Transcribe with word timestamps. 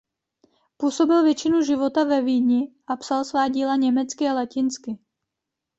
Působil 0.77 1.23
většinu 1.23 1.61
života 1.61 2.03
ve 2.03 2.21
Vídni 2.21 2.73
a 2.87 2.95
psal 2.95 3.23
svá 3.25 3.47
díla 3.47 3.75
německy 3.75 4.27
a 4.29 4.33
latinsky. 4.33 4.99